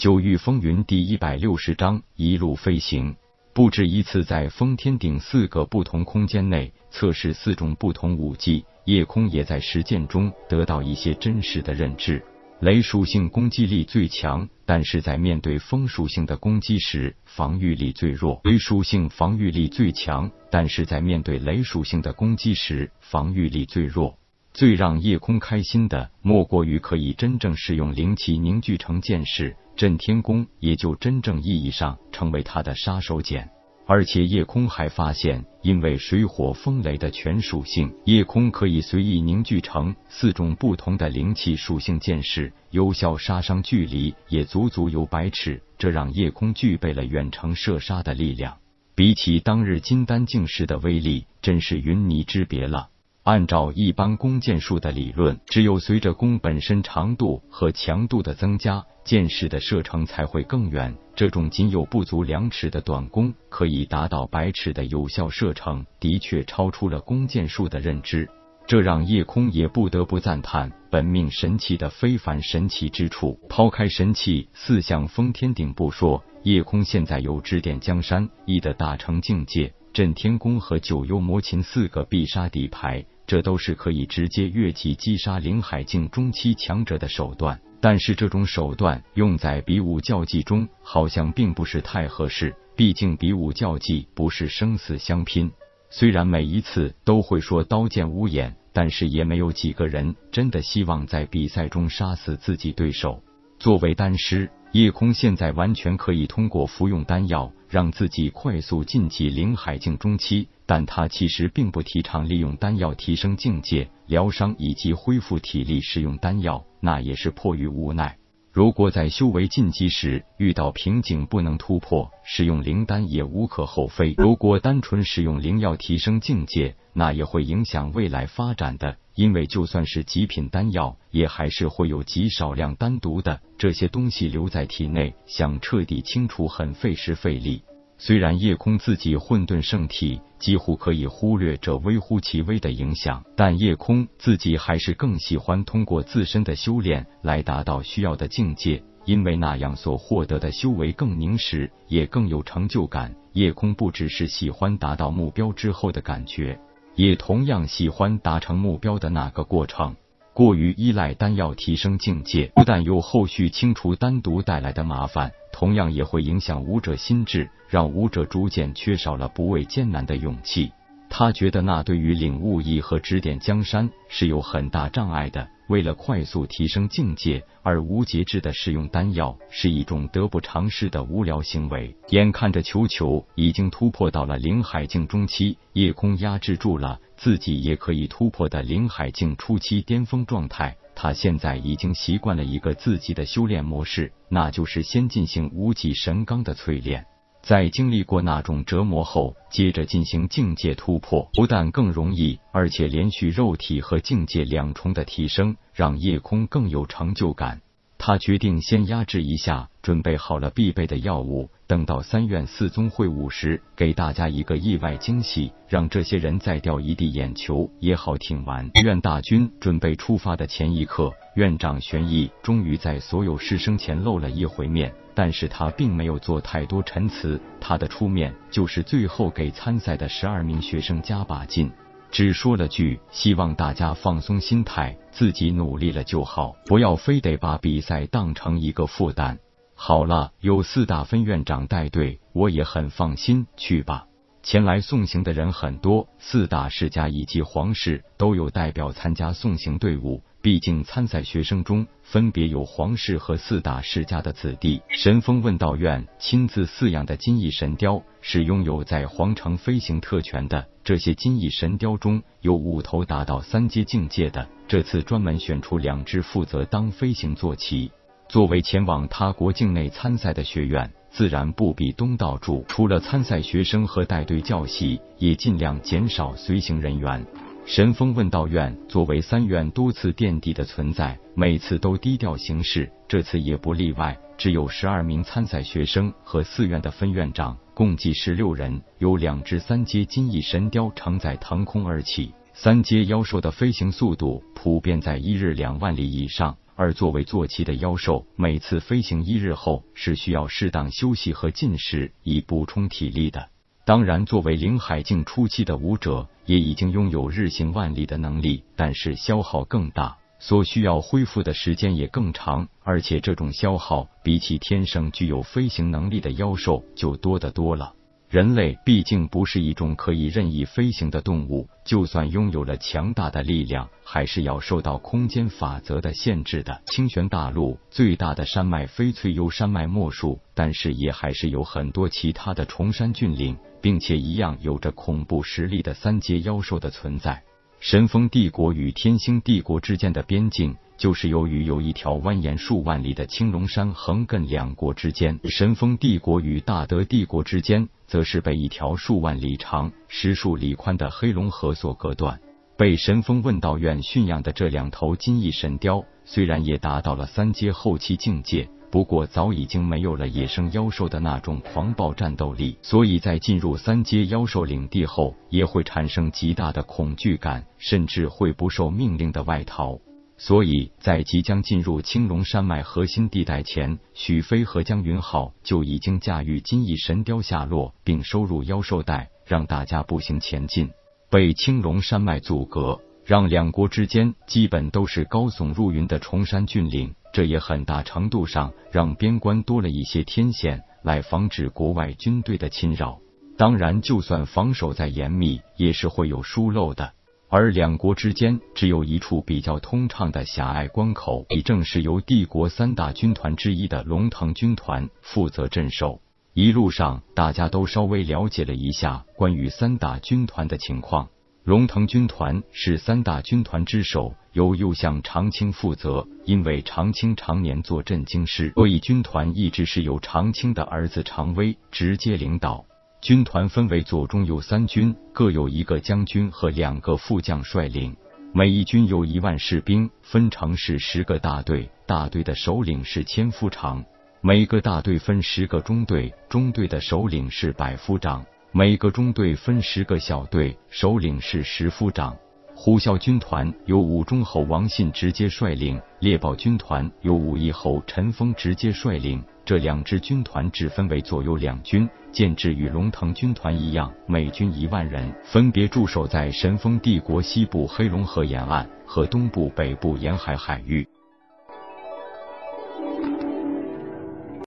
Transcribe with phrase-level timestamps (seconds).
[0.00, 3.14] 九域风云第一百六十章一路飞行。
[3.52, 12.24] 不止一次在封天顶四个不同空间内测试四种不同武技，夜空也在实践中得到一些真实的认知。
[12.60, 18.40] 雷属性攻击力最强，但是在面对风属性的攻击时，防御力最弱。
[18.44, 24.16] 雷属性防御力最强，但是在面对雷属性的攻击时，防御力最弱。
[24.54, 29.54] 最让夜空开心的，莫过于可以真正使用灵气凝聚成剑士。
[29.80, 33.48] 震天弓也就真正意义上成为他的杀手锏，
[33.86, 48.58] 而且夜空还发现，因为水火风雷的全属性，夜空可以随意凝聚成四种不同的灵气属性剑士，有效杀伤距离也足足有百尺，这让夜空具备了远程射杀的力量，
[48.94, 52.90] 比起当日金丹境时的威力，真是云泥之别了。
[53.30, 60.92] 按照一般弓箭术的理论，只有随着弓本身长度和强度的增加，箭矢的射程才会更远。
[61.14, 68.28] 这种仅有不足两尺的短弓可以达到百尺的有效射程，的确超出了弓箭术的认知。
[68.66, 73.38] 这让夜空也不得不赞叹本命神器的非凡神奇之处。
[73.48, 79.72] 抛开神器四象封天顶不说，夜空现在有指点江山一的大成境界。
[79.92, 87.60] 震天功和九幽魔琴四个必杀底牌，这都是可以直接越级击杀灵海境中期强者的手段。
[87.80, 92.52] 但是这种手段用在比武较技中，好像并不是太合适。
[92.74, 95.48] 毕竟比武较技不是生死相拼。
[95.90, 103.22] 虽然每一次都会说刀剑无眼，但是也没有几个人真的希望在比赛中杀死自己对手。
[103.60, 104.50] 作为丹师。
[104.72, 115.80] 夜空现在完全可以通过服用丹药让自己快速晋级灵海境中期，但他其实并不提倡利用丹药提升境界、疗伤以及恢复体力。
[115.80, 118.16] 使用丹药那也是迫于无奈。
[118.52, 124.14] 如果在修为晋级时遇到瓶颈不能突破，使用灵丹也无可厚非。
[124.18, 128.96] 如果单纯使用灵药提升境界，那也会影响未来发展的。
[129.14, 137.62] 因为就算是极品丹药，也还是会有极少量单独的这些东西留在体内，想彻底清除很费时费力。
[138.02, 153.14] 虽然夜空自己混沌圣体几乎可以忽略这微乎其微的影响，但夜空自己还是更喜欢通过自身的修炼来达到需要的境界，因为那样所获得的修为更凝实，也更有成就感。
[153.34, 156.58] 夜空不只是喜欢达到目标之后的感觉。
[156.96, 159.94] 也同样喜欢达成目标的那个过程。
[160.32, 170.72] 过于依赖丹药提升境界，不但有后续清除单独带来的麻烦，同样也会影响武者心智，让武者逐渐缺少了不畏艰难的勇气。
[171.10, 175.46] 他觉得那对于领悟义和指点江山是有很大障碍的。
[175.68, 181.94] 为了快速提升境界而无节制的使用丹药，是一种得不偿失的无聊行为。
[182.08, 190.74] 眼看着球球已经突破到了灵海境中期，夜空压制住了自己也可以突破的灵海境初期巅峰状态。
[191.02, 197.06] 他现在已经习惯了一个自己的修炼模式，那就是先进行无极神罡的淬炼。
[197.42, 207.62] 在经历过那种折磨后，接着进行境界突破，不但更容易，而且连续肉体和境界两重的提升，让夜空更有成就感。
[208.02, 218.70] 他决定先压制一下，准备好了必备的药物，等到三院四宗会晤时，给大家一个意外惊喜，让这些人再掉一地眼球也好挺完。
[218.82, 231.70] 院大军准备出发的前一刻，院长玄毅终于在所有师生前露了一回面，但是他并没有做太多陈词，他的出面就是最后给参赛的十二名学生加把劲。
[232.10, 239.38] 只说了句希望大家放松心态，自己努力了就好，不要非得把比赛当成一个负担。
[239.74, 244.06] 好了，有四大分院长带队，我也很放心，去吧。
[244.42, 250.22] 前来送行的人很多，四大世家以及皇室都有代表参加送行队伍。
[250.42, 254.80] 毕竟参赛学生中分别有皇室和四大世家的子弟。
[254.88, 260.66] 神风问道院亲自饲养的金翼神雕是拥有在皇城飞行特权的。
[260.90, 264.44] 这些金翼神雕中有五头达到三阶境界的。
[264.66, 267.92] 这次专门选出两只负责当飞行坐骑。
[268.28, 272.64] 作为前往他国境内参赛的学院，自然不比东道主。
[272.66, 277.24] 除了参赛学生和带队教习，也尽量减少随行人员。
[277.64, 284.18] 神风问道院作为三院多次垫底的存在，每次都低调行事，这次也不例外。
[284.40, 292.32] 只有十二名参赛学生和四院的分院长，共计十六人，有两只三阶金翼神雕承载腾空而起。
[292.54, 296.56] 三阶妖兽的飞行速度普遍在一日两万里以上。
[296.74, 303.50] 而作为坐骑的妖兽，每次飞行一日后是需要适当休息和进食以补充体力的。
[303.84, 317.94] 当然，作为灵海境初期的武者，也已经拥有日行万里的能力，但是消耗更大，所需要恢复的时间也更长，而且这种消耗比起天生具有飞行能力的妖兽就多得多了。
[318.28, 326.80] 人类毕竟不是一种可以任意飞行的动物，就算拥有了强大的力量，还是要受到空间法则的限制的。
[326.86, 337.42] 清玄大陆最大的山脉翡翠幽山脉莫属，但是也还是有很多其他的崇山峻岭，并且一样有着恐怖实力的三阶妖兽的存在。
[337.80, 340.76] 神风帝国与天星帝国之间的边境。
[340.98, 352.38] 就是由于有一条蜿蜒数万里的青龙山横亘两国之间，神风帝国与大德帝国之间，则是被一条数万里长、十数里宽的黑龙河所隔断。
[352.76, 369.98] 被神风问道院驯养的这两头金翼神雕，虽然也达到了三阶后期境界，不过早已经没有了野生妖兽的那种狂暴战斗力，所以在进入三阶妖兽领地后，也会产生极大的恐惧感，甚至会不受命令的外逃。
[370.36, 380.90] 所以在即将进入青龙山脉核心地带前，许飞和江云浩就已经驾驭金翼神雕下落，并收入妖兽带，让大家步行前进。
[381.30, 393.20] 被青龙山脉阻隔，让两国之间基本都是高耸入云的崇山峻岭，这也很大程度上让边关多了一些天险，来防止国外军队的侵扰。
[393.56, 397.12] 当然，就算防守再严密，也是会有疏漏的。
[397.48, 406.20] 而两国之间只有一处比较通畅的狭隘关口，也正是由帝国三大军团之一的龙腾军团负责镇守。
[406.54, 411.28] 一路上，大家都稍微了解了一下关于三大军团的情况。
[411.70, 416.26] 龙腾军团是三大军团之首，由右相长青负责。
[416.44, 422.84] 因为长青常年做镇京师，所以军团一直是由长青的儿子长威直接领导。
[423.22, 428.16] 军团分为左、中、右三军，各有一个将军和两个副将率领。
[428.52, 434.04] 每一军有一万士兵，分成是十个大队，大队的首领是千夫长。
[434.40, 438.44] 每个大队分十个中队，中队的首领是百夫长。
[438.72, 442.36] 每个中队分十个小队，首领是十夫长。
[442.72, 449.42] 虎啸军团由武忠侯王信直接率领，猎豹军团由武义侯陈峰直接率领。
[449.64, 461.06] 这两支军团只分为左右两军，建制与龙腾军团一样，每军一万人，分别驻守在神风帝国西部黑龙河沿岸和东部、北部沿海海域。